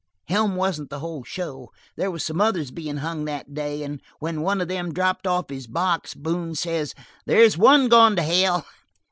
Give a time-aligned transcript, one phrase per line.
[0.29, 1.69] "Helm wasn't the whole show.
[1.95, 5.49] There was some others bein' hung that day and when one of them dropped off
[5.51, 6.95] his box, Boone says:
[7.27, 8.65] 'There's one gone to hell.'